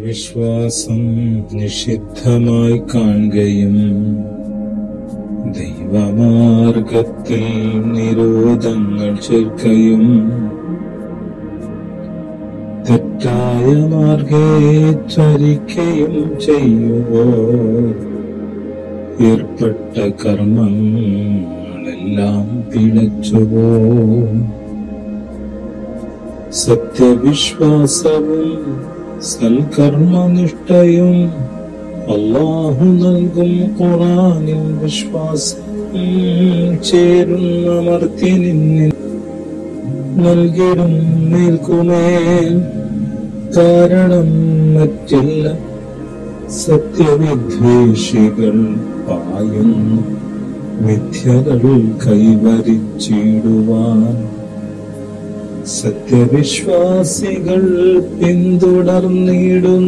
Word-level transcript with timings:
വിശ്വാസം 0.00 1.00
നിഷിദ്ധമായി 1.52 2.76
കാണുകയും 2.92 3.76
ദൈവമാർഗത്തിൽ 5.56 7.44
നിരോധങ്ങൾ 7.90 9.10
ചേർക്കയും 9.26 10.04
തെറ്റായ 12.88 13.66
മാർഗേ 13.90 14.46
ചരിക്കയും 15.14 16.14
ചെയ്യുവോ 16.44 17.26
ഏർപ്പെട്ട 19.28 19.96
കർമ്മങ്ങളെല്ലാം 20.22 21.66
പിഴച്ചുവോ 22.70 23.68
സത്യവിശ്വാസവും 26.60 28.48
സൽക്കർമ്മനിഷ്ഠയും 29.22 31.16
അള്ളാഹു 32.08 32.86
നൽകും 33.00 33.50
ഖുറാനിൽ 33.78 34.62
വിശ്വാസം 34.80 35.66
ചേരുന്ന 36.82 37.68
മർത്യനിന്നിൽ 37.80 38.92
നൽകിടും 40.16 40.94
നിൽക്കുമേൽ 41.32 42.48
കാരണം 43.56 44.28
മറ്റില്ല 44.74 45.44
സത്യവിദ്വേഷികൾ 46.60 48.56
പായുന്നു. 49.06 50.00
മിഥ്യകൾ 50.80 51.62
കൈവരിച്ചിടുവാൻ 52.04 52.78
സത്യവിശ്വാസികൾ 55.80 57.62
പിന്തുടർന്നിടുന്നു. 58.20 59.80